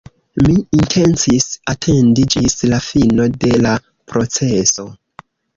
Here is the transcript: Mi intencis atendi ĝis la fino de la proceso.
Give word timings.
Mi 0.45 0.53
intencis 0.77 1.45
atendi 1.75 2.25
ĝis 2.37 2.57
la 2.73 2.81
fino 2.89 3.29
de 3.45 3.53
la 3.67 3.77
proceso. 4.15 4.91